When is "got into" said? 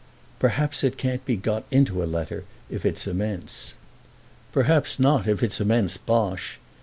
1.35-2.01